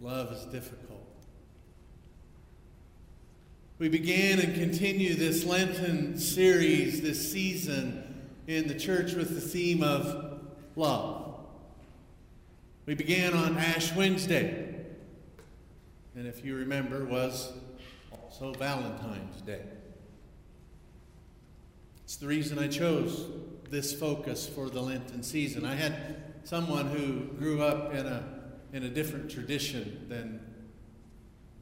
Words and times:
Love 0.00 0.32
is 0.32 0.44
difficult. 0.46 1.06
We 3.78 3.88
began 3.88 4.40
and 4.40 4.54
continue 4.54 5.14
this 5.14 5.44
Lenten 5.44 6.18
series, 6.18 7.02
this 7.02 7.30
season 7.30 8.30
in 8.46 8.66
the 8.66 8.74
church 8.74 9.12
with 9.12 9.34
the 9.34 9.40
theme 9.40 9.82
of 9.82 10.40
love. 10.76 11.34
We 12.86 12.94
began 12.94 13.34
on 13.34 13.56
Ash 13.58 13.94
Wednesday, 13.94 14.74
and 16.16 16.26
if 16.26 16.44
you 16.44 16.56
remember, 16.56 17.04
was 17.04 17.52
also 18.10 18.52
Valentine's 18.54 19.40
Day. 19.42 19.62
It's 22.04 22.16
the 22.16 22.26
reason 22.26 22.58
I 22.58 22.68
chose 22.68 23.26
this 23.70 23.92
focus 23.92 24.46
for 24.46 24.68
the 24.68 24.80
Lenten 24.80 25.22
season. 25.22 25.64
I 25.64 25.74
had 25.74 26.16
someone 26.44 26.88
who 26.88 27.20
grew 27.38 27.62
up 27.62 27.94
in 27.94 28.06
a, 28.06 28.39
in 28.72 28.84
a 28.84 28.88
different 28.88 29.30
tradition 29.30 30.06
than, 30.08 30.40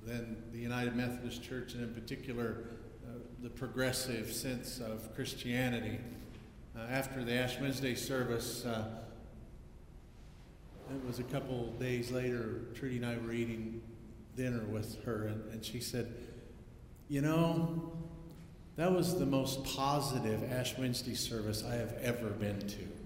than 0.05 0.43
the 0.53 0.59
United 0.59 0.95
Methodist 0.95 1.43
Church, 1.43 1.75
and 1.75 1.83
in 1.83 1.95
particular, 1.95 2.65
uh, 3.07 3.13
the 3.43 3.51
progressive 3.51 4.33
sense 4.33 4.79
of 4.79 5.15
Christianity. 5.15 5.99
Uh, 6.77 6.83
after 6.91 7.25
the 7.25 7.33
Ash 7.33 7.59
Wednesday 7.61 7.95
service, 7.95 8.65
uh, 8.65 8.85
it 10.91 11.07
was 11.07 11.19
a 11.19 11.25
couple 11.25 11.73
days 11.73 12.11
later, 12.11 12.61
Trudy 12.75 12.97
and 12.97 13.07
I 13.07 13.19
were 13.19 13.33
eating 13.33 13.83
dinner 14.37 14.65
with 14.65 15.03
her, 15.05 15.27
and, 15.27 15.53
and 15.53 15.65
she 15.65 15.81
said, 15.81 16.15
You 17.09 17.23
know, 17.23 17.93
that 18.77 18.93
was 18.93 19.19
the 19.19 19.27
most 19.27 19.65
positive 19.65 20.51
Ash 20.53 20.79
Wednesday 20.79 21.15
service 21.15 21.65
I 21.65 21.75
have 21.75 21.95
ever 22.03 22.29
been 22.31 22.61
to. 22.61 22.98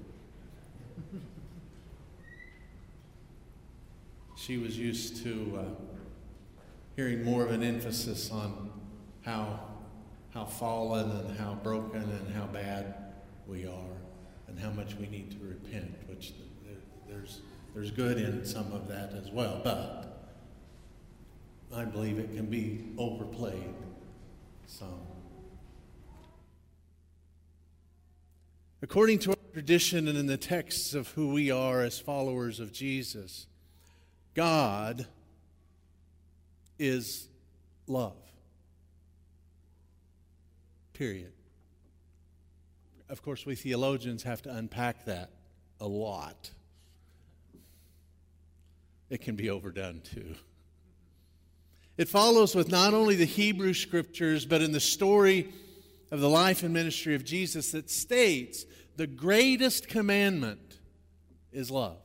She 4.45 4.59
was 4.59 4.77
used 4.77 5.23
to 5.23 5.57
uh, 5.61 6.63
hearing 6.97 7.23
more 7.23 7.45
of 7.45 7.53
an 7.53 7.63
emphasis 7.63 8.29
on 8.33 8.73
how, 9.25 9.61
how 10.35 10.45
fallen 10.45 11.13
and 11.13 11.39
how 11.39 11.55
broken 11.63 12.03
and 12.03 12.35
how 12.35 12.47
bad 12.47 12.93
we 13.47 13.67
are 13.67 13.97
and 14.49 14.59
how 14.59 14.71
much 14.71 14.97
we 14.97 15.07
need 15.07 15.31
to 15.31 15.37
repent, 15.47 15.95
which 16.09 16.33
there's, 17.09 17.43
there's 17.73 17.93
good 17.93 18.19
in 18.19 18.45
some 18.45 18.73
of 18.73 18.89
that 18.89 19.13
as 19.13 19.31
well. 19.31 19.61
But 19.63 20.33
I 21.73 21.85
believe 21.85 22.19
it 22.19 22.35
can 22.35 22.47
be 22.47 22.85
overplayed 22.99 23.75
some. 24.67 24.89
According 28.83 29.21
to 29.21 29.31
our 29.31 29.37
tradition 29.53 30.09
and 30.09 30.19
in 30.19 30.27
the 30.27 30.37
texts 30.37 30.95
of 30.95 31.11
who 31.11 31.33
we 31.33 31.53
are 31.53 31.83
as 31.83 32.01
followers 32.01 32.59
of 32.59 32.73
Jesus, 32.73 33.47
God 34.35 35.07
is 36.79 37.29
love. 37.87 38.17
Period. 40.95 41.33
Of 43.09 43.23
course, 43.23 43.45
we 43.45 43.55
theologians 43.55 44.23
have 44.23 44.43
to 44.43 44.55
unpack 44.55 45.05
that 45.05 45.31
a 45.81 45.87
lot. 45.87 46.51
It 49.11 49.21
can 49.21 49.37
be 49.37 49.51
overdone 49.51 50.01
too. 50.01 50.35
It 51.99 52.09
follows 52.09 52.55
with 52.55 52.71
not 52.71 52.95
only 52.95 53.17
the 53.17 53.27
Hebrew 53.27 53.75
scriptures, 53.75 54.47
but 54.47 54.63
in 54.63 54.73
the 54.73 54.81
story 54.81 55.53
of 56.11 56.21
the 56.21 56.29
life 56.29 56.63
and 56.63 56.73
ministry 56.73 57.15
of 57.15 57.25
Jesus 57.25 57.73
that 57.73 57.91
states 57.91 58.65
the 58.97 59.07
greatest 59.07 59.89
commandment 59.89 60.79
is 61.53 61.71
love. 61.71 61.99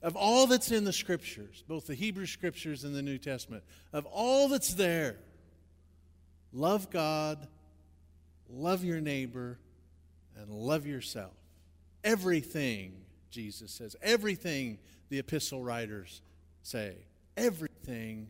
Of 0.00 0.14
all 0.14 0.46
that's 0.46 0.70
in 0.70 0.84
the 0.84 0.92
scriptures, 0.92 1.64
both 1.66 1.86
the 1.86 1.94
Hebrew 1.94 2.26
scriptures 2.26 2.84
and 2.84 2.94
the 2.94 3.02
New 3.02 3.18
Testament, 3.18 3.64
of 3.92 4.06
all 4.06 4.48
that's 4.48 4.74
there, 4.74 5.16
love 6.52 6.88
God, 6.90 7.48
love 8.48 8.84
your 8.84 9.00
neighbor, 9.00 9.58
and 10.36 10.50
love 10.50 10.86
yourself. 10.86 11.34
Everything, 12.04 12.92
Jesus 13.30 13.72
says, 13.72 13.96
everything 14.00 14.78
the 15.08 15.18
epistle 15.18 15.64
writers 15.64 16.22
say, 16.62 16.94
everything 17.36 18.28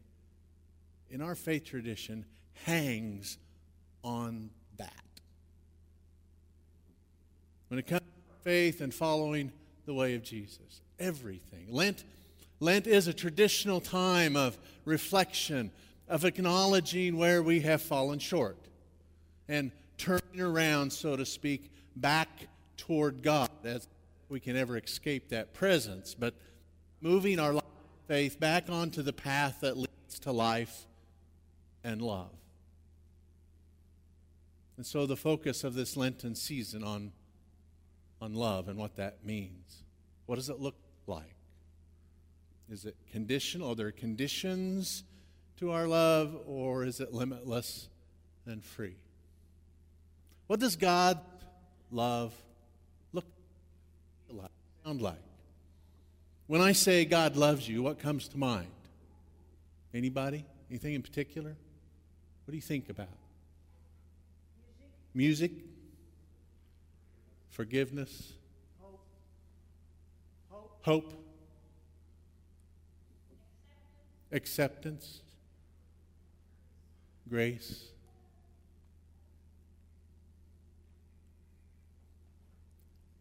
in 1.10 1.20
our 1.20 1.34
faith 1.34 1.64
tradition 1.64 2.24
hangs 2.64 3.36
on 4.02 4.48
that. 4.78 4.92
When 7.68 7.78
it 7.78 7.86
comes 7.86 8.00
to 8.00 8.42
faith 8.42 8.80
and 8.80 8.92
following 8.94 9.52
the 9.84 9.92
way 9.92 10.14
of 10.14 10.22
Jesus, 10.22 10.80
everything. 10.98 11.66
Lent, 11.70 12.04
Lent 12.60 12.86
is 12.86 13.06
a 13.06 13.12
traditional 13.12 13.80
time 13.80 14.36
of 14.36 14.58
reflection, 14.84 15.70
of 16.08 16.24
acknowledging 16.24 17.16
where 17.16 17.42
we 17.42 17.60
have 17.60 17.82
fallen 17.82 18.18
short, 18.18 18.56
and 19.48 19.70
turning 19.96 20.40
around, 20.40 20.92
so 20.92 21.16
to 21.16 21.26
speak, 21.26 21.70
back 21.96 22.28
toward 22.76 23.22
God, 23.22 23.50
as 23.64 23.88
we 24.28 24.40
can 24.40 24.56
ever 24.56 24.76
escape 24.76 25.28
that 25.30 25.54
presence, 25.54 26.14
but 26.14 26.34
moving 27.00 27.38
our 27.38 27.60
faith 28.06 28.38
back 28.40 28.70
onto 28.70 29.02
the 29.02 29.12
path 29.12 29.58
that 29.60 29.76
leads 29.76 30.18
to 30.20 30.32
life 30.32 30.86
and 31.84 32.02
love. 32.02 32.30
And 34.76 34.86
so 34.86 35.06
the 35.06 35.16
focus 35.16 35.64
of 35.64 35.74
this 35.74 35.96
Lenten 35.96 36.34
season 36.34 36.84
on, 36.84 37.12
on 38.20 38.34
love 38.34 38.68
and 38.68 38.78
what 38.78 38.96
that 38.96 39.24
means. 39.24 39.82
What 40.26 40.36
does 40.36 40.48
it 40.48 40.60
look 40.60 40.76
like? 41.08 41.34
Is 42.70 42.84
it 42.84 42.96
conditional? 43.12 43.70
Are 43.70 43.74
there 43.74 43.92
conditions 43.92 45.04
to 45.58 45.72
our 45.72 45.86
love, 45.86 46.36
or 46.46 46.84
is 46.84 47.00
it 47.00 47.12
limitless 47.12 47.88
and 48.46 48.62
free? 48.62 48.96
What 50.46 50.60
does 50.60 50.76
God 50.76 51.18
love 51.90 52.34
look 53.12 53.24
like, 54.30 54.50
sound 54.84 55.02
like? 55.02 55.18
When 56.46 56.60
I 56.60 56.72
say 56.72 57.04
God 57.04 57.36
loves 57.36 57.68
you, 57.68 57.82
what 57.82 57.98
comes 57.98 58.28
to 58.28 58.38
mind? 58.38 58.68
Anybody? 59.92 60.44
Anything 60.70 60.94
in 60.94 61.02
particular? 61.02 61.56
What 62.44 62.52
do 62.52 62.56
you 62.56 62.62
think 62.62 62.88
about? 62.88 63.08
Music? 65.14 65.50
Forgiveness? 67.50 68.32
Hope? 70.88 71.12
Acceptance? 74.32 75.20
Grace? 77.28 77.88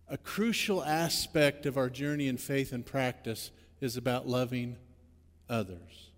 A 0.08 0.18
crucial 0.18 0.82
aspect 0.82 1.66
of 1.66 1.76
our 1.76 1.90
journey 1.90 2.30
in 2.30 2.38
faith 2.38 2.72
and 2.72 2.86
practice 2.86 3.52
is 3.82 3.98
about 3.98 4.30
loving 4.30 4.78
others, 5.50 6.12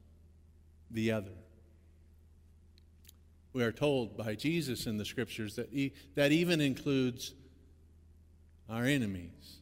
the 0.91 1.11
other. 1.11 1.33
We 3.53 3.63
are 3.63 3.71
told 3.71 4.16
by 4.16 4.35
Jesus 4.35 4.85
in 4.85 4.97
the 4.97 5.05
scriptures 5.05 5.55
that 5.55 5.69
he, 5.71 5.93
that 6.13 6.31
even 6.31 6.61
includes 6.61 7.33
our 8.69 8.85
enemies. 8.85 9.59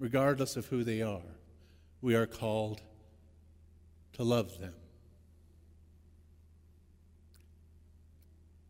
Regardless 0.00 0.56
of 0.56 0.66
who 0.66 0.82
they 0.82 1.02
are, 1.02 1.20
we 2.00 2.16
are 2.16 2.26
called 2.26 2.80
to 4.14 4.24
love 4.24 4.58
them. 4.58 4.72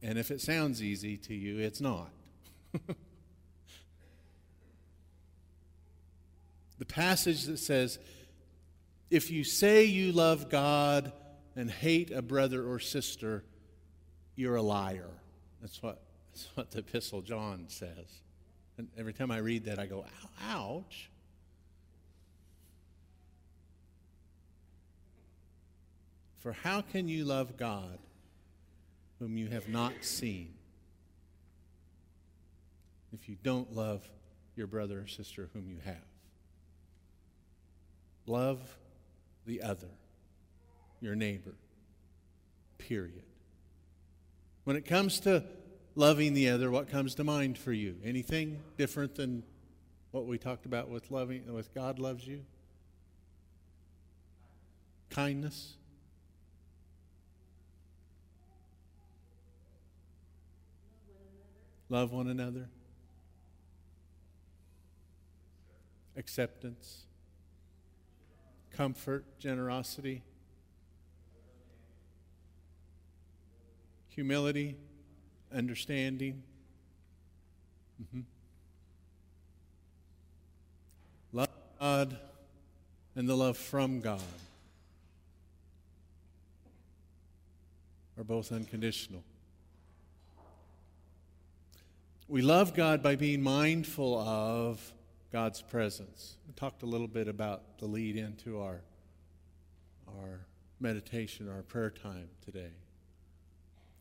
And 0.03 0.19
if 0.19 0.33
it 0.33 0.41
sounds 0.41 0.83
easy 0.83 1.17
to 1.19 1.35
you, 1.35 1.59
it's 1.61 1.81
not. 1.81 2.11
the 6.79 6.85
passage 6.85 7.45
that 7.45 7.59
says, 7.59 8.01
If 9.09 9.31
you 9.31 9.45
say 9.45 9.85
you 9.85 10.11
love 10.11 10.51
God 10.51 11.13
and 11.55 11.71
hate 11.71 12.11
a 12.11 12.23
brother 12.23 12.69
or 12.69 12.81
sister, 12.81 13.45
you're 14.35 14.57
a 14.57 14.63
liar. 14.63 15.11
That's 15.61 15.81
what, 15.81 16.03
that's 16.33 16.49
what 16.57 16.73
the 16.73 16.79
Epistle 16.81 17.23
John 17.23 17.67
says. 17.69 18.23
And 18.79 18.89
every 18.99 19.13
time 19.13 19.31
I 19.31 19.39
read 19.39 19.67
that, 19.67 19.79
I 19.79 19.87
go, 19.87 20.07
ouch. 20.49 21.11
For 26.41 26.53
how 26.53 26.81
can 26.81 27.09
you 27.09 27.25
love 27.25 27.57
God 27.57 27.99
whom 29.19 29.37
you 29.37 29.49
have 29.49 29.69
not 29.69 29.93
seen 30.01 30.55
if 33.13 33.29
you 33.29 33.37
don't 33.43 33.75
love 33.75 34.09
your 34.57 34.67
brother 34.67 35.01
or 35.01 35.07
sister 35.07 35.49
whom 35.53 35.69
you 35.69 35.79
have? 35.85 35.97
Love 38.27 38.61
the 39.47 39.63
other 39.63 39.89
your 41.01 41.15
neighbor. 41.15 41.55
Period. 42.79 43.23
When 44.65 44.77
it 44.77 44.85
comes 44.85 45.21
to 45.21 45.45
loving 45.95 46.35
the 46.35 46.51
other, 46.51 46.71
what 46.71 46.89
comes 46.89 47.15
to 47.17 47.25
mind 47.25 47.59
for 47.59 47.73
you? 47.73 47.97
Anything 48.05 48.61
different 48.77 49.15
than 49.15 49.43
what 50.11 50.27
we 50.27 50.39
talked 50.39 50.67
about 50.67 50.89
with 50.89 51.11
loving 51.11 51.53
with 51.53 51.73
God 51.75 51.99
loves 51.99 52.27
you? 52.27 52.45
kindness, 55.11 55.75
love 61.91 62.13
one 62.13 62.29
another, 62.29 62.69
acceptance, 66.17 67.05
comfort, 68.71 69.25
generosity, 69.41 70.23
humility, 74.09 74.77
understanding. 75.55 76.43
Mm-hmm. 78.01 78.21
Love 81.33 81.49
God 81.81 82.17
and 83.17 83.29
the 83.29 83.37
love 83.37 83.57
from 83.57 84.01
God 84.01 84.21
are 88.17 88.25
both 88.25 88.53
unconditional. 88.53 89.25
We 92.31 92.43
love 92.43 92.75
God 92.75 93.03
by 93.03 93.17
being 93.17 93.43
mindful 93.43 94.17
of 94.17 94.93
God's 95.33 95.63
presence. 95.63 96.37
We 96.47 96.55
talked 96.55 96.85
a 96.85 96.87
little 96.87 97.09
bit 97.09 97.27
about 97.27 97.79
the 97.79 97.87
lead 97.87 98.17
into 98.17 98.61
our, 98.61 98.83
our 100.07 100.47
meditation, 100.79 101.49
our 101.49 101.63
prayer 101.63 101.91
time 101.91 102.29
today. 102.45 102.71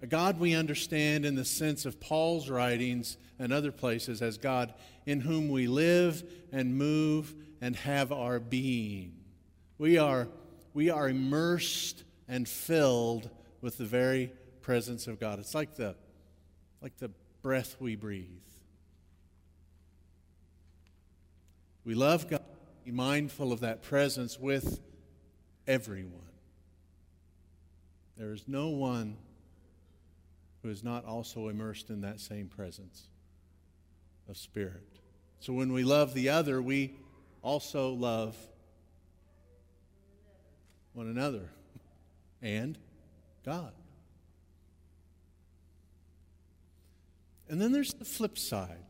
A 0.03 0.05
God 0.05 0.39
we 0.39 0.53
understand 0.53 1.25
in 1.25 1.33
the 1.33 1.43
sense 1.43 1.87
of 1.87 1.99
Paul's 1.99 2.51
writings 2.51 3.17
and 3.39 3.51
other 3.51 3.71
places 3.71 4.21
as 4.21 4.37
God 4.37 4.75
in 5.07 5.21
whom 5.21 5.49
we 5.49 5.65
live 5.65 6.23
and 6.51 6.77
move 6.77 7.33
and 7.61 7.75
have 7.77 8.11
our 8.11 8.39
being. 8.39 9.15
We 9.79 9.97
are, 9.97 10.27
we 10.75 10.91
are 10.91 11.09
immersed 11.09 12.03
and 12.27 12.47
filled 12.47 13.31
with 13.61 13.79
the 13.79 13.85
very 13.85 14.31
presence 14.61 15.07
of 15.07 15.19
God. 15.19 15.39
It's 15.39 15.55
like 15.55 15.77
the, 15.77 15.95
like 16.79 16.95
the 16.99 17.09
breath 17.41 17.75
we 17.79 17.95
breathe. 17.95 18.27
We 21.85 21.95
love 21.95 22.29
God, 22.29 22.43
be 22.85 22.91
mindful 22.91 23.51
of 23.51 23.61
that 23.61 23.81
presence 23.81 24.39
with 24.39 24.79
everyone. 25.67 26.21
There 28.17 28.33
is 28.33 28.43
no 28.47 28.69
one 28.69 29.17
who 30.61 30.69
is 30.69 30.83
not 30.83 31.05
also 31.05 31.47
immersed 31.47 31.89
in 31.89 32.01
that 32.01 32.19
same 32.19 32.47
presence 32.47 33.07
of 34.27 34.37
spirit. 34.37 34.99
So 35.39 35.53
when 35.53 35.71
we 35.71 35.83
love 35.83 36.13
the 36.13 36.29
other, 36.29 36.61
we 36.61 36.95
also 37.41 37.93
love 37.93 38.35
one 40.93 41.07
another 41.07 41.49
and 42.41 42.77
God. 43.45 43.71
And 47.49 47.59
then 47.59 47.71
there's 47.71 47.93
the 47.93 48.05
flip 48.05 48.37
side, 48.37 48.85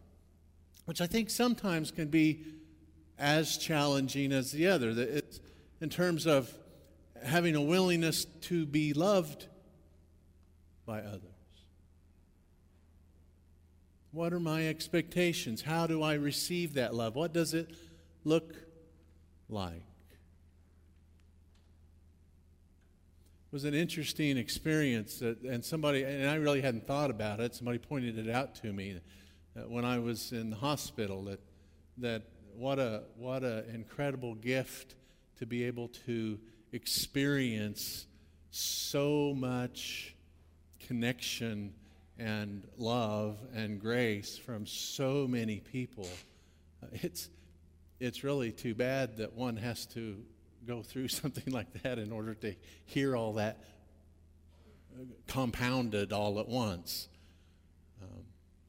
which 0.85 0.99
I 1.01 1.07
think 1.07 1.29
sometimes 1.29 1.91
can 1.91 2.09
be 2.09 2.43
as 3.17 3.57
challenging 3.57 4.31
as 4.31 4.51
the 4.51 4.67
other. 4.67 4.89
It's 4.89 5.39
in 5.81 5.89
terms 5.89 6.27
of 6.27 6.53
having 7.23 7.55
a 7.55 7.61
willingness 7.61 8.25
to 8.41 8.65
be 8.65 8.93
loved 8.93 9.47
by 10.85 10.99
others. 10.99 11.23
What 14.11 14.33
are 14.33 14.39
my 14.39 14.67
expectations? 14.67 15.61
How 15.61 15.85
do 15.85 16.01
I 16.01 16.15
receive 16.15 16.73
that 16.73 16.95
love? 16.95 17.15
What 17.15 17.31
does 17.31 17.53
it 17.53 17.69
look 18.23 18.55
like? 19.47 19.75
It 19.75 19.85
was 23.51 23.63
an 23.63 23.73
interesting 23.73 24.37
experience, 24.37 25.19
that, 25.19 25.41
and 25.41 25.63
somebody, 25.63 26.03
and 26.03 26.29
I 26.29 26.35
really 26.35 26.61
hadn't 26.61 26.85
thought 26.85 27.09
about 27.09 27.39
it. 27.39 27.55
Somebody 27.55 27.79
pointed 27.79 28.17
it 28.17 28.29
out 28.29 28.55
to 28.55 28.71
me 28.71 28.99
when 29.67 29.85
I 29.85 29.99
was 29.99 30.31
in 30.31 30.49
the 30.49 30.55
hospital. 30.55 31.23
That 31.23 31.39
that 31.97 32.23
what 32.55 32.79
a 32.79 33.03
what 33.15 33.43
an 33.43 33.65
incredible 33.73 34.35
gift 34.35 34.95
to 35.37 35.45
be 35.45 35.63
able 35.63 35.87
to 36.05 36.39
experience 36.71 38.05
so 38.51 39.33
much 39.35 40.15
connection 40.79 41.73
and 42.17 42.67
love 42.77 43.37
and 43.55 43.79
grace 43.79 44.37
from 44.37 44.65
so 44.65 45.27
many 45.27 45.59
people. 45.59 46.07
Uh, 46.83 46.87
it's, 46.91 47.29
it's 47.99 48.23
really 48.23 48.51
too 48.51 48.75
bad 48.75 49.17
that 49.17 49.33
one 49.33 49.55
has 49.55 49.85
to 49.85 50.17
go 50.69 50.83
through 50.83 51.07
something 51.07 51.51
like 51.51 51.81
that 51.81 51.97
in 51.97 52.11
order 52.11 52.35
to 52.35 52.55
hear 52.85 53.15
all 53.15 53.33
that 53.33 53.57
uh, 54.95 55.03
compounded 55.27 56.13
all 56.13 56.39
at 56.39 56.47
once. 56.47 57.09
Um, 58.01 58.23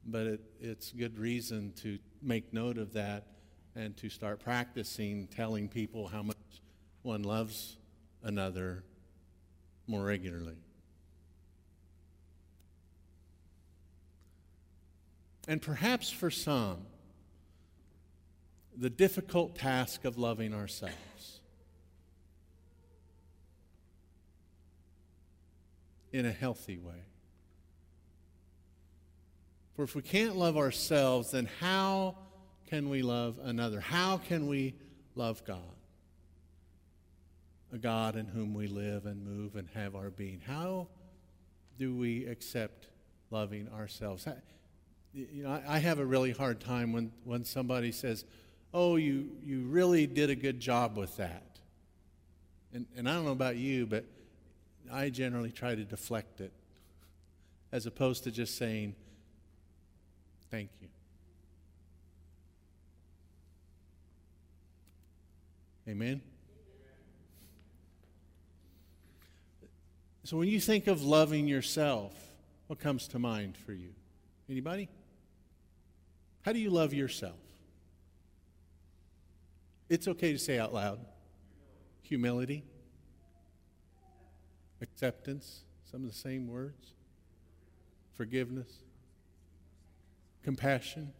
but 0.05 0.25
it, 0.25 0.41
it's 0.59 0.91
good 0.91 1.19
reason 1.19 1.73
to 1.83 1.99
make 2.21 2.53
note 2.53 2.79
of 2.79 2.93
that 2.93 3.27
and 3.75 3.95
to 3.97 4.09
start 4.09 4.39
practicing 4.39 5.27
telling 5.27 5.69
people 5.69 6.07
how 6.07 6.23
much 6.23 6.35
one 7.03 7.21
loves 7.21 7.77
another 8.23 8.83
more 9.87 10.03
regularly. 10.03 10.57
And 15.47 15.61
perhaps 15.61 16.09
for 16.09 16.31
some, 16.31 16.85
the 18.75 18.89
difficult 18.89 19.55
task 19.55 20.05
of 20.05 20.17
loving 20.17 20.53
ourselves 20.53 21.40
in 26.11 26.25
a 26.25 26.31
healthy 26.31 26.77
way. 26.77 27.03
For 29.75 29.83
if 29.83 29.95
we 29.95 30.01
can't 30.01 30.35
love 30.35 30.57
ourselves, 30.57 31.31
then 31.31 31.49
how 31.59 32.15
can 32.67 32.89
we 32.89 33.01
love 33.01 33.39
another? 33.41 33.79
How 33.79 34.17
can 34.17 34.47
we 34.47 34.75
love 35.15 35.43
God? 35.45 35.57
A 37.73 37.77
God 37.77 38.15
in 38.15 38.25
whom 38.25 38.53
we 38.53 38.67
live 38.67 39.05
and 39.05 39.25
move 39.25 39.55
and 39.55 39.67
have 39.73 39.95
our 39.95 40.09
being. 40.09 40.41
How 40.45 40.87
do 41.77 41.95
we 41.95 42.25
accept 42.25 42.87
loving 43.29 43.69
ourselves? 43.69 44.27
you 45.13 45.43
know, 45.43 45.61
I, 45.67 45.79
have 45.79 45.99
a 45.99 46.05
really 46.05 46.31
hard 46.31 46.59
time 46.59 46.93
when, 46.93 47.11
when 47.23 47.43
somebody 47.43 47.91
says, 47.91 48.23
oh, 48.73 48.95
you, 48.95 49.31
you 49.43 49.63
really 49.63 50.07
did 50.07 50.29
a 50.29 50.35
good 50.35 50.59
job 50.59 50.97
with 50.97 51.17
that. 51.17 51.59
And, 52.73 52.85
and 52.95 53.09
I 53.09 53.15
don't 53.15 53.25
know 53.25 53.31
about 53.31 53.57
you, 53.57 53.85
but 53.85 54.05
I 54.91 55.09
generally 55.09 55.51
try 55.51 55.75
to 55.75 55.83
deflect 55.83 56.41
it 56.41 56.51
as 57.71 57.85
opposed 57.85 58.25
to 58.25 58.31
just 58.31 58.57
saying, 58.57 58.95
thank 60.49 60.69
you. 60.81 60.87
Amen? 65.87 66.21
So 70.23 70.37
when 70.37 70.47
you 70.47 70.59
think 70.59 70.87
of 70.87 71.03
loving 71.03 71.47
yourself, 71.47 72.13
what 72.67 72.79
comes 72.79 73.07
to 73.09 73.19
mind 73.19 73.57
for 73.57 73.73
you? 73.73 73.89
Anybody? 74.49 74.89
How 76.43 76.53
do 76.53 76.59
you 76.59 76.69
love 76.69 76.93
yourself? 76.93 77.35
It's 79.89 80.07
okay 80.07 80.31
to 80.31 80.39
say 80.39 80.59
out 80.59 80.73
loud 80.73 80.99
humility, 82.01 82.63
acceptance, 84.81 85.61
some 85.89 86.03
of 86.03 86.09
the 86.09 86.15
same 86.15 86.47
words, 86.47 86.93
forgiveness, 88.15 88.83
compassion. 90.43 91.13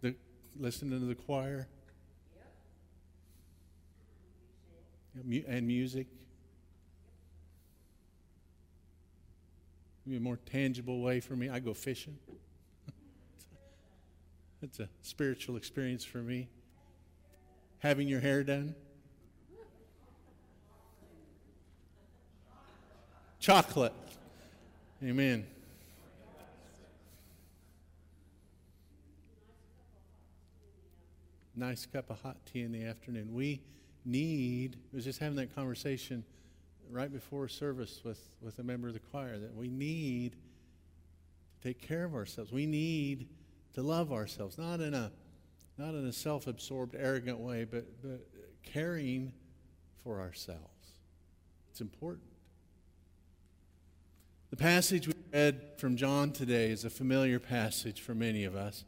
The, 0.00 0.14
listening 0.58 1.00
to 1.00 1.06
the 1.06 1.14
choir 1.14 1.68
and 5.46 5.66
music. 5.66 6.06
Maybe 10.04 10.18
a 10.18 10.20
more 10.20 10.36
tangible 10.36 11.00
way 11.00 11.20
for 11.20 11.34
me, 11.34 11.48
I 11.48 11.60
go 11.60 11.74
fishing. 11.74 12.18
It's 14.62 14.80
a 14.80 14.88
spiritual 15.02 15.56
experience 15.56 16.04
for 16.04 16.18
me. 16.18 16.48
Having 17.84 18.08
your 18.08 18.20
hair 18.20 18.42
done. 18.42 18.74
Chocolate. 23.38 23.92
Amen. 25.02 25.46
Nice 31.54 31.84
cup 31.84 32.08
of 32.08 32.22
hot 32.22 32.38
tea 32.50 32.62
in 32.62 32.72
the 32.72 32.84
afternoon. 32.84 33.34
We 33.34 33.60
need, 34.06 34.76
I 34.90 34.96
was 34.96 35.04
just 35.04 35.18
having 35.18 35.36
that 35.36 35.54
conversation 35.54 36.24
right 36.90 37.12
before 37.12 37.48
service 37.48 38.00
with, 38.02 38.30
with 38.40 38.58
a 38.60 38.62
member 38.62 38.88
of 38.88 38.94
the 38.94 39.00
choir 39.00 39.36
that 39.36 39.54
we 39.54 39.68
need 39.68 40.36
to 41.60 41.68
take 41.68 41.86
care 41.86 42.06
of 42.06 42.14
ourselves. 42.14 42.50
We 42.50 42.64
need 42.64 43.28
to 43.74 43.82
love 43.82 44.10
ourselves, 44.10 44.56
not 44.56 44.80
in 44.80 44.94
a 44.94 45.12
not 45.76 45.94
in 45.94 46.06
a 46.06 46.12
self 46.12 46.46
absorbed, 46.46 46.94
arrogant 46.98 47.38
way, 47.38 47.64
but, 47.64 48.02
but 48.02 48.26
caring 48.62 49.32
for 50.02 50.20
ourselves. 50.20 50.60
It's 51.70 51.80
important. 51.80 52.28
The 54.50 54.56
passage 54.56 55.08
we 55.08 55.14
read 55.32 55.60
from 55.78 55.96
John 55.96 56.30
today 56.30 56.70
is 56.70 56.84
a 56.84 56.90
familiar 56.90 57.40
passage 57.40 58.00
for 58.00 58.14
many 58.14 58.44
of 58.44 58.54
us. 58.54 58.84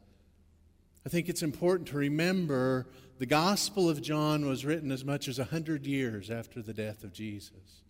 I 1.05 1.09
think 1.09 1.27
it's 1.27 1.43
important 1.43 1.89
to 1.89 1.97
remember 1.97 2.87
the 3.19 3.25
Gospel 3.25 3.89
of 3.89 4.01
John 4.01 4.45
was 4.45 4.63
written 4.63 4.91
as 4.91 5.03
much 5.03 5.27
as 5.27 5.39
100 5.39 5.85
years 5.85 6.29
after 6.29 6.61
the 6.61 6.73
death 6.73 7.03
of 7.03 7.11
Jesus. 7.11 7.81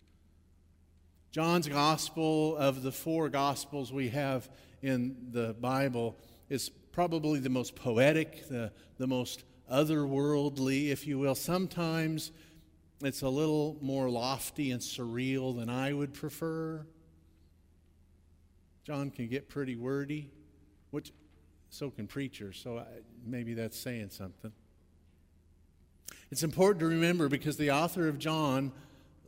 John's 1.30 1.68
Gospel, 1.68 2.56
of 2.56 2.82
the 2.82 2.90
four 2.90 3.28
Gospels 3.28 3.92
we 3.92 4.08
have 4.08 4.48
in 4.82 5.28
the 5.30 5.54
Bible, 5.60 6.16
is 6.48 6.70
probably 6.98 7.38
the 7.38 7.48
most 7.48 7.76
poetic, 7.76 8.48
the, 8.48 8.72
the 8.96 9.06
most 9.06 9.44
otherworldly, 9.72 10.88
if 10.88 11.06
you 11.06 11.16
will. 11.16 11.36
Sometimes 11.36 12.32
it's 13.04 13.22
a 13.22 13.28
little 13.28 13.76
more 13.80 14.10
lofty 14.10 14.72
and 14.72 14.80
surreal 14.80 15.56
than 15.56 15.70
I 15.70 15.92
would 15.92 16.12
prefer. 16.12 16.84
John 18.82 19.12
can 19.12 19.28
get 19.28 19.48
pretty 19.48 19.76
wordy, 19.76 20.28
which 20.90 21.12
so 21.70 21.88
can 21.88 22.08
preachers, 22.08 22.60
so 22.60 22.78
I, 22.78 22.86
maybe 23.24 23.54
that's 23.54 23.78
saying 23.78 24.10
something. 24.10 24.50
It's 26.32 26.42
important 26.42 26.80
to 26.80 26.86
remember 26.86 27.28
because 27.28 27.56
the 27.56 27.70
author 27.70 28.08
of 28.08 28.18
John, 28.18 28.72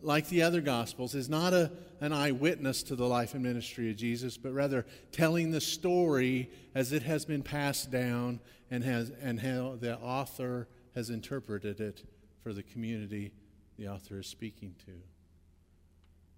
like 0.03 0.29
the 0.29 0.43
other 0.43 0.61
Gospels, 0.61 1.15
is 1.15 1.29
not 1.29 1.53
a, 1.53 1.71
an 2.01 2.13
eyewitness 2.13 2.83
to 2.85 2.97
the 2.97 3.07
life 3.07 3.35
and 3.35 3.43
ministry 3.43 3.91
of 3.91 3.97
Jesus, 3.97 4.37
but 4.37 4.53
rather 4.53 4.87
telling 5.13 5.51
the 5.51 5.61
story 5.61 6.51
as 6.75 6.93
it 6.93 7.03
has 7.03 7.25
been 7.25 7.43
passed 7.43 7.91
down 7.91 8.41
and, 8.71 8.85
has, 8.85 9.11
and 9.21 9.41
how 9.41 9.77
the 9.81 9.99
author 9.99 10.69
has 10.95 11.11
interpreted 11.11 11.81
it 11.81 12.05
for 12.43 12.53
the 12.53 12.63
community 12.63 13.33
the 13.79 13.89
author 13.89 14.21
is 14.21 14.27
speaking 14.27 14.75
to. 14.85 14.93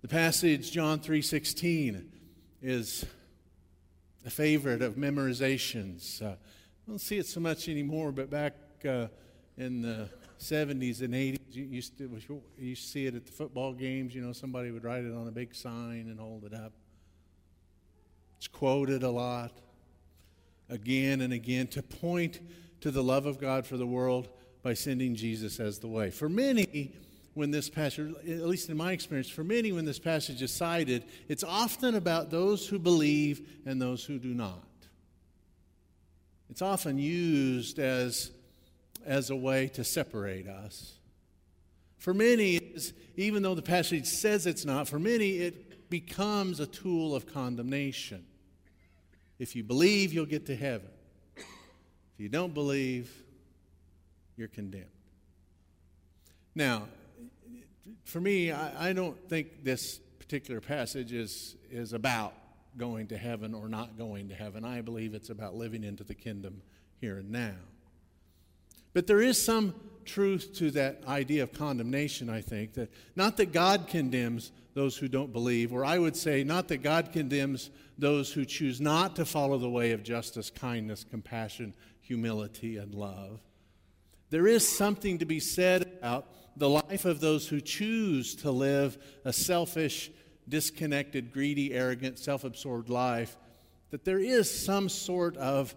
The 0.02 0.08
passage, 0.08 0.70
John 0.70 1.00
3.16, 1.00 2.04
is 2.60 3.04
a 4.24 4.30
favorite 4.30 4.82
of 4.82 4.94
memorizations. 4.94 6.22
Uh, 6.22 6.30
I 6.34 6.90
don't 6.90 7.00
see 7.00 7.18
it 7.18 7.26
so 7.26 7.40
much 7.40 7.68
anymore, 7.68 8.12
but 8.12 8.30
back 8.30 8.54
uh, 8.88 9.08
in 9.56 9.82
the 9.82 10.08
70s 10.42 11.02
and 11.02 11.14
80s, 11.14 11.38
you 11.52 11.64
used, 11.64 11.96
to, 11.98 12.42
you 12.58 12.74
see 12.74 13.06
it 13.06 13.14
at 13.14 13.26
the 13.26 13.32
football 13.32 13.72
games. 13.72 14.14
You 14.14 14.22
know, 14.22 14.32
somebody 14.32 14.70
would 14.70 14.84
write 14.84 15.04
it 15.04 15.14
on 15.14 15.28
a 15.28 15.30
big 15.30 15.54
sign 15.54 16.08
and 16.08 16.18
hold 16.18 16.44
it 16.44 16.52
up. 16.52 16.72
It's 18.38 18.48
quoted 18.48 19.04
a 19.04 19.10
lot, 19.10 19.52
again 20.68 21.20
and 21.20 21.32
again, 21.32 21.68
to 21.68 21.82
point 21.82 22.40
to 22.80 22.90
the 22.90 23.02
love 23.02 23.26
of 23.26 23.38
God 23.38 23.66
for 23.66 23.76
the 23.76 23.86
world 23.86 24.28
by 24.62 24.74
sending 24.74 25.14
Jesus 25.14 25.60
as 25.60 25.78
the 25.78 25.86
way. 25.86 26.10
For 26.10 26.28
many, 26.28 26.92
when 27.34 27.52
this 27.52 27.70
passage, 27.70 28.12
at 28.28 28.46
least 28.46 28.68
in 28.68 28.76
my 28.76 28.90
experience, 28.92 29.28
for 29.28 29.44
many, 29.44 29.70
when 29.70 29.84
this 29.84 30.00
passage 30.00 30.42
is 30.42 30.52
cited, 30.52 31.04
it's 31.28 31.44
often 31.44 31.94
about 31.94 32.30
those 32.30 32.66
who 32.66 32.80
believe 32.80 33.48
and 33.64 33.80
those 33.80 34.04
who 34.04 34.18
do 34.18 34.34
not. 34.34 34.66
It's 36.50 36.62
often 36.62 36.98
used 36.98 37.78
as, 37.78 38.32
as 39.04 39.30
a 39.30 39.36
way 39.36 39.68
to 39.68 39.84
separate 39.84 40.48
us. 40.48 40.94
For 41.98 42.12
many, 42.12 42.60
even 43.16 43.42
though 43.42 43.54
the 43.54 43.62
passage 43.62 44.06
says 44.06 44.46
it's 44.46 44.64
not, 44.64 44.88
for 44.88 44.98
many, 44.98 45.38
it 45.38 45.88
becomes 45.88 46.58
a 46.58 46.66
tool 46.66 47.14
of 47.14 47.26
condemnation. 47.26 48.24
If 49.38 49.54
you 49.54 49.62
believe, 49.62 50.12
you'll 50.12 50.26
get 50.26 50.46
to 50.46 50.56
heaven. 50.56 50.88
If 51.36 52.18
you 52.18 52.28
don't 52.28 52.54
believe, 52.54 53.12
you're 54.36 54.48
condemned. 54.48 54.86
Now, 56.54 56.88
for 58.04 58.20
me, 58.20 58.52
I, 58.52 58.90
I 58.90 58.92
don't 58.92 59.16
think 59.28 59.64
this 59.64 59.98
particular 60.18 60.60
passage 60.60 61.12
is, 61.12 61.56
is 61.70 61.92
about 61.92 62.34
going 62.76 63.06
to 63.08 63.16
heaven 63.16 63.54
or 63.54 63.68
not 63.68 63.98
going 63.98 64.28
to 64.28 64.34
heaven. 64.34 64.64
I 64.64 64.80
believe 64.80 65.14
it's 65.14 65.30
about 65.30 65.54
living 65.54 65.84
into 65.84 66.04
the 66.04 66.14
kingdom 66.14 66.62
here 67.00 67.18
and 67.18 67.30
now. 67.30 67.54
But 68.92 69.06
there 69.06 69.22
is 69.22 69.42
some 69.42 69.74
truth 70.04 70.54
to 70.54 70.70
that 70.72 71.02
idea 71.06 71.42
of 71.42 71.52
condemnation, 71.52 72.28
I 72.28 72.40
think, 72.40 72.74
that 72.74 72.90
not 73.16 73.36
that 73.36 73.52
God 73.52 73.86
condemns 73.86 74.52
those 74.74 74.96
who 74.96 75.08
don't 75.08 75.32
believe, 75.32 75.72
or 75.72 75.84
I 75.84 75.98
would 75.98 76.16
say, 76.16 76.44
not 76.44 76.68
that 76.68 76.82
God 76.82 77.12
condemns 77.12 77.70
those 77.98 78.32
who 78.32 78.44
choose 78.44 78.80
not 78.80 79.16
to 79.16 79.24
follow 79.24 79.58
the 79.58 79.70
way 79.70 79.92
of 79.92 80.02
justice, 80.02 80.50
kindness, 80.50 81.04
compassion, 81.04 81.74
humility, 82.00 82.78
and 82.78 82.94
love. 82.94 83.40
There 84.30 84.46
is 84.46 84.66
something 84.66 85.18
to 85.18 85.26
be 85.26 85.40
said 85.40 85.82
about 85.98 86.26
the 86.56 86.68
life 86.68 87.04
of 87.04 87.20
those 87.20 87.48
who 87.48 87.60
choose 87.60 88.34
to 88.36 88.50
live 88.50 88.98
a 89.24 89.32
selfish, 89.32 90.10
disconnected, 90.48 91.32
greedy, 91.32 91.72
arrogant, 91.72 92.18
self 92.18 92.44
absorbed 92.44 92.88
life, 92.88 93.36
that 93.90 94.04
there 94.04 94.18
is 94.18 94.50
some 94.50 94.88
sort 94.88 95.36
of 95.36 95.74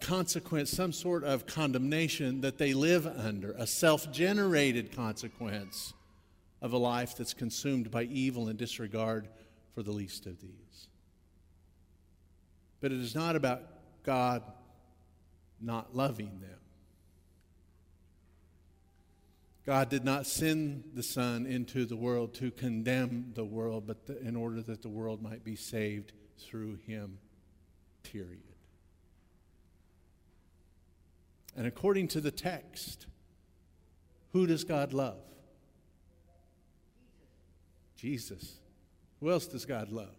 consequence, 0.00 0.70
some 0.70 0.92
sort 0.92 1.24
of 1.24 1.46
condemnation 1.46 2.40
that 2.42 2.58
they 2.58 2.74
live 2.74 3.06
under, 3.06 3.52
a 3.52 3.66
self 3.66 4.10
generated 4.12 4.94
consequence 4.94 5.92
of 6.60 6.72
a 6.72 6.78
life 6.78 7.16
that's 7.16 7.34
consumed 7.34 7.90
by 7.90 8.04
evil 8.04 8.48
and 8.48 8.58
disregard 8.58 9.28
for 9.74 9.82
the 9.82 9.92
least 9.92 10.26
of 10.26 10.40
these. 10.40 10.88
But 12.80 12.92
it 12.92 13.00
is 13.00 13.14
not 13.14 13.36
about 13.36 13.62
God 14.02 14.42
not 15.60 15.94
loving 15.94 16.40
them. 16.40 16.58
God 19.66 19.90
did 19.90 20.04
not 20.04 20.26
send 20.26 20.84
the 20.94 21.02
Son 21.02 21.44
into 21.44 21.84
the 21.84 21.96
world 21.96 22.32
to 22.34 22.50
condemn 22.50 23.32
the 23.34 23.44
world, 23.44 23.86
but 23.86 24.06
the, 24.06 24.18
in 24.26 24.34
order 24.34 24.62
that 24.62 24.80
the 24.80 24.88
world 24.88 25.20
might 25.20 25.44
be 25.44 25.56
saved 25.56 26.12
through 26.38 26.78
him, 26.86 27.18
period. 28.02 28.47
And 31.58 31.66
according 31.66 32.06
to 32.08 32.20
the 32.20 32.30
text, 32.30 33.06
who 34.32 34.46
does 34.46 34.62
God 34.62 34.92
love? 34.92 35.18
Jesus. 37.96 38.58
Who 39.18 39.32
else 39.32 39.48
does 39.48 39.64
God 39.64 39.90
love? 39.90 40.14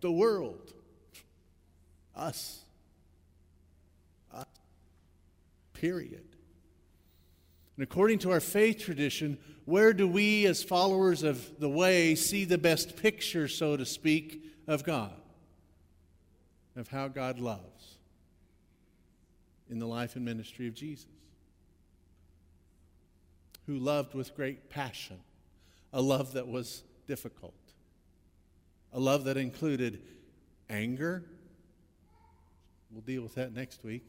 The 0.00 0.12
world. 0.12 0.72
Us. 2.14 2.62
period. 5.74 6.24
And 7.76 7.82
according 7.82 8.20
to 8.20 8.30
our 8.30 8.40
faith 8.40 8.78
tradition, 8.78 9.36
where 9.64 9.92
do 9.92 10.06
we, 10.06 10.46
as 10.46 10.62
followers 10.62 11.24
of 11.24 11.58
the 11.58 11.68
way, 11.68 12.14
see 12.14 12.44
the 12.44 12.56
best 12.56 12.96
picture, 12.96 13.48
so 13.48 13.76
to 13.76 13.84
speak, 13.84 14.44
of 14.68 14.84
God? 14.84 15.12
Of 16.76 16.88
how 16.88 17.08
God 17.08 17.40
loves 17.40 17.95
in 19.70 19.78
the 19.78 19.86
life 19.86 20.16
and 20.16 20.24
ministry 20.24 20.68
of 20.68 20.74
Jesus, 20.74 21.06
who 23.66 23.78
loved 23.78 24.14
with 24.14 24.34
great 24.34 24.70
passion, 24.70 25.18
a 25.92 26.00
love 26.00 26.32
that 26.34 26.46
was 26.46 26.82
difficult, 27.06 27.54
a 28.92 29.00
love 29.00 29.24
that 29.24 29.36
included 29.36 30.02
anger. 30.70 31.24
We'll 32.90 33.02
deal 33.02 33.22
with 33.22 33.34
that 33.34 33.52
next 33.52 33.82
week 33.84 34.04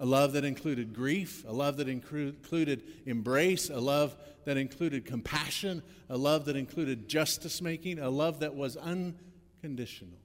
a 0.00 0.06
love 0.06 0.32
that 0.32 0.44
included 0.44 0.92
grief, 0.92 1.44
a 1.46 1.52
love 1.52 1.76
that 1.76 1.88
included 1.88 2.82
embrace, 3.06 3.70
a 3.70 3.78
love 3.78 4.16
that 4.44 4.56
included 4.56 5.04
compassion, 5.04 5.82
a 6.08 6.16
love 6.16 6.46
that 6.46 6.56
included 6.56 7.08
justice 7.08 7.62
making, 7.62 7.98
a 7.98 8.10
love 8.10 8.40
that 8.40 8.54
was 8.54 8.76
unconditional. 8.76 10.18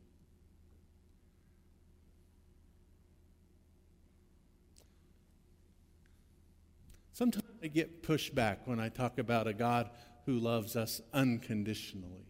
Sometimes 7.20 7.44
I 7.62 7.68
get 7.68 8.02
pushed 8.02 8.34
back 8.34 8.62
when 8.64 8.80
I 8.80 8.88
talk 8.88 9.20
about 9.20 9.46
a 9.46 9.54
God 9.54 9.90
who 10.26 10.40
loves 10.40 10.78
us 10.78 11.02
unconditionally. 11.12 12.24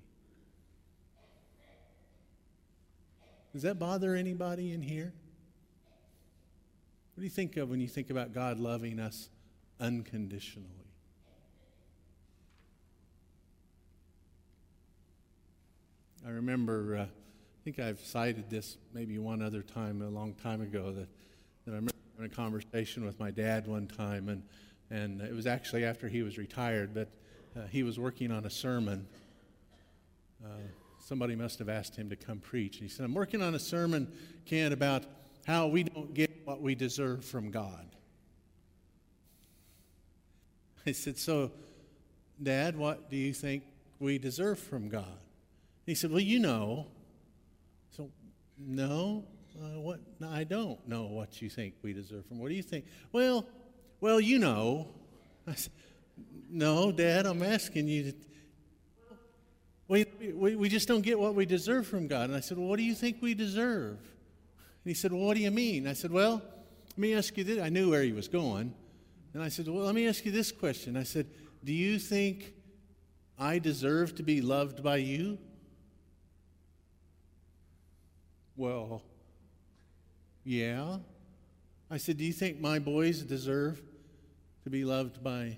Does 3.54 3.62
that 3.62 3.78
bother 3.78 4.16
anybody 4.16 4.74
in 4.74 4.82
here? 4.82 5.14
What 7.14 7.22
do 7.22 7.24
you 7.24 7.30
think 7.30 7.56
of 7.58 7.70
when 7.70 7.80
you 7.80 7.88
think 7.88 8.10
about 8.10 8.34
God 8.34 8.58
loving 8.58 9.00
us 9.00 9.30
unconditionally? 9.80 10.68
I 16.26 16.32
remember, 16.32 16.98
uh, 16.98 17.04
I 17.04 17.64
think 17.64 17.78
I've 17.78 18.00
cited 18.00 18.50
this 18.50 18.80
maybe 18.92 19.20
one 19.20 19.44
other 19.44 19.62
time 19.62 20.02
a 20.02 20.10
long 20.10 20.34
time 20.34 20.62
ago 20.62 20.92
that, 20.94 21.10
that 21.66 21.74
I 21.74 21.76
remember 21.76 21.94
having 22.16 22.32
a 22.32 22.36
conversation 22.36 23.06
with 23.06 23.20
my 23.20 23.30
dad 23.30 23.68
one 23.68 23.86
time, 23.86 24.30
and, 24.30 24.42
and 24.90 25.22
it 25.22 25.34
was 25.34 25.46
actually 25.46 25.86
after 25.86 26.08
he 26.08 26.24
was 26.24 26.38
retired, 26.38 26.94
but 26.94 27.10
uh, 27.56 27.68
he 27.68 27.84
was 27.84 28.00
working 28.00 28.32
on 28.32 28.46
a 28.46 28.50
sermon. 28.50 29.08
Uh, 30.44 30.48
somebody 31.00 31.36
must 31.36 31.60
have 31.60 31.70
asked 31.70 31.96
him 31.96 32.10
to 32.10 32.16
come 32.16 32.40
preach. 32.40 32.80
And 32.80 32.90
he 32.90 32.90
said, 32.90 33.06
I'm 33.06 33.14
working 33.14 33.42
on 33.42 33.56
a 33.56 33.60
sermon, 33.60 34.12
Ken, 34.46 34.72
about 34.74 35.04
how 35.46 35.68
we 35.68 35.84
don't 35.84 36.14
get 36.14 36.30
what 36.46 36.62
we 36.62 36.76
deserve 36.76 37.26
from 37.26 37.52
God. 37.52 37.88
I 40.86 40.92
said, 40.92 41.18
So, 41.18 41.52
Dad, 42.42 42.78
what 42.78 43.10
do 43.10 43.18
you 43.18 43.34
think 43.34 43.64
we 44.00 44.18
deserve 44.18 44.60
from 44.60 44.90
God? 44.90 45.20
He 45.86 45.96
said, 45.96 46.12
Well, 46.12 46.20
you 46.20 46.40
know. 46.40 46.88
So, 47.96 48.10
no, 48.58 49.26
uh, 49.60 49.80
what? 49.80 50.00
No, 50.20 50.30
I 50.30 50.44
don't 50.44 50.88
know 50.88 51.04
what 51.04 51.42
you 51.42 51.50
think 51.50 51.74
we 51.82 51.94
deserve 51.94 52.26
from. 52.28 52.40
What 52.40 52.50
do 52.50 52.56
you 52.56 52.64
think? 52.64 52.86
Well, 53.12 53.46
well, 54.02 54.20
you 54.20 54.40
know. 54.40 54.88
I 55.48 55.56
said, 55.56 55.72
no, 56.50 56.92
Dad, 56.92 57.26
I'm 57.26 57.44
asking 57.44 57.88
you. 57.88 58.12
To, 58.12 58.18
we, 59.88 60.06
we, 60.34 60.56
we 60.56 60.70
just 60.70 60.88
don't 60.88 61.02
get 61.02 61.20
what 61.20 61.36
we 61.36 61.46
deserve 61.46 61.88
from 61.88 62.08
God. 62.08 62.30
And 62.30 62.36
I 62.36 62.40
said, 62.40 62.58
Well, 62.58 62.68
what 62.68 62.78
do 62.78 62.84
you 62.84 62.96
think 62.96 63.18
we 63.22 63.34
deserve? 63.34 63.98
And 63.98 64.86
he 64.86 64.94
said, 64.94 65.12
Well, 65.12 65.22
what 65.22 65.36
do 65.36 65.42
you 65.42 65.52
mean? 65.52 65.88
I 65.88 65.94
said, 65.94 66.12
Well, 66.12 66.42
let 66.90 66.98
me 66.98 67.14
ask 67.14 67.36
you 67.38 67.44
this. 67.44 67.60
I 67.60 67.70
knew 67.70 67.90
where 67.90 68.04
he 68.04 68.12
was 68.12 68.28
going. 68.28 68.74
And 69.34 69.44
I 69.44 69.50
said, 69.50 69.68
Well, 69.68 69.84
let 69.84 69.96
me 69.96 70.08
ask 70.08 70.26
you 70.26 70.32
this 70.32 70.52
question. 70.52 70.96
I 70.96 71.04
said, 71.04 71.28
Do 71.64 71.74
you 71.74 71.98
think 71.98 72.54
I 73.38 73.60
deserve 73.60 74.16
to 74.16 74.24
be 74.24 74.42
loved 74.42 74.84
by 74.84 74.98
you? 74.98 75.38
Well, 78.56 79.02
yeah. 80.44 80.98
I 81.92 81.98
said, 81.98 82.18
Do 82.18 82.24
you 82.24 82.34
think 82.34 82.60
my 82.60 82.80
boys 82.80 83.22
deserve 83.22 83.82
to 84.64 84.70
be 84.70 84.86
loved 84.86 85.24
by 85.24 85.58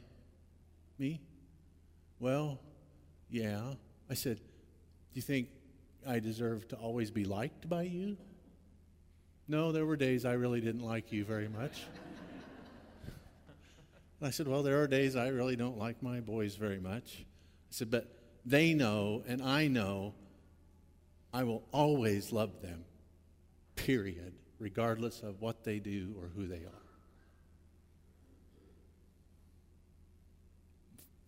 me? 0.98 1.22
Well, 2.20 2.60
yeah. 3.30 3.62
I 4.10 4.14
said, 4.14 4.38
Do 4.38 4.44
you 5.14 5.22
think 5.22 5.50
I 6.08 6.20
deserve 6.20 6.68
to 6.70 6.76
always 6.78 7.12
be 7.12 7.26
liked 7.26 7.68
by 7.68 7.84
you? 7.84 8.18
No, 9.48 9.72
there 9.72 9.86
were 9.86 9.98
days 9.98 10.24
I 10.24 10.34
really 10.34 10.62
didn't 10.62 10.86
like 10.86 11.12
you 11.12 11.26
very 11.26 11.50
much. 11.50 11.84
I 14.22 14.30
said, 14.30 14.48
Well, 14.48 14.64
there 14.64 14.82
are 14.82 14.88
days 14.88 15.16
I 15.18 15.28
really 15.28 15.58
don't 15.58 15.78
like 15.78 16.02
my 16.02 16.22
boys 16.22 16.56
very 16.56 16.80
much. 16.80 17.26
I 17.26 17.72
said, 17.72 17.92
But 17.92 18.08
they 18.46 18.74
know 18.74 19.24
and 19.28 19.42
I 19.42 19.68
know 19.68 20.14
I 21.34 21.44
will 21.44 21.64
always 21.72 22.32
love 22.32 22.62
them, 22.62 22.86
period, 23.76 24.34
regardless 24.62 25.24
of 25.24 25.42
what 25.42 25.64
they 25.64 25.80
do 25.80 26.14
or 26.22 26.28
who 26.28 26.46
they 26.46 26.58
are. 26.58 26.86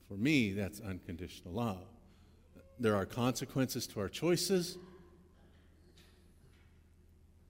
For 0.07 0.13
me, 0.13 0.53
that's 0.53 0.79
unconditional 0.79 1.55
love. 1.55 1.87
There 2.79 2.95
are 2.95 3.07
consequences 3.07 3.87
to 3.87 3.99
our 3.99 4.07
choices. 4.07 4.77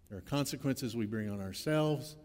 There 0.10 0.18
are 0.20 0.22
consequences 0.22 0.96
we 0.96 1.06
bring 1.06 1.30
on 1.30 1.42
ourselves. 1.42 2.16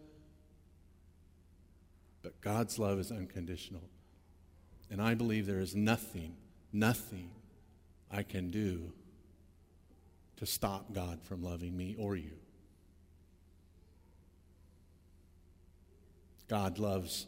But 2.23 2.39
God's 2.39 2.79
love 2.79 2.97
is 2.97 3.11
unconditional. 3.11 3.83
And 4.89 5.01
I 5.01 5.15
believe 5.15 5.45
there 5.45 5.59
is 5.59 5.75
nothing, 5.75 6.37
nothing 6.71 7.29
I 8.09 8.23
can 8.23 8.51
do 8.51 8.93
to 10.37 10.45
stop 10.45 10.93
God 10.93 11.21
from 11.21 11.43
loving 11.43 11.75
me 11.75 11.95
or 11.99 12.15
you. 12.15 12.37
God 16.49 16.79
loves 16.79 17.27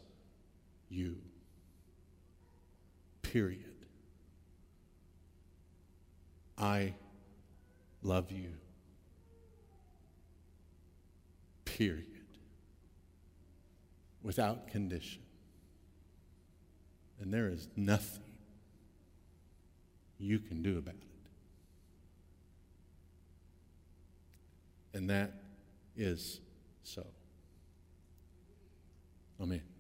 you 0.90 1.16
period. 3.32 3.64
I 6.58 6.94
love 8.04 8.30
you. 8.30 8.50
Period. 11.64 12.06
Without 14.22 14.68
condition. 14.68 15.22
And 17.22 17.34
there 17.34 17.48
is 17.48 17.70
nothing 17.78 18.24
you 20.20 20.40
can 20.40 20.62
do 20.62 20.78
about 20.78 20.96
it. 20.96 21.08
And 24.94 25.10
that 25.10 25.32
is 25.96 26.42
so. 26.84 27.06
Amen. 29.42 29.71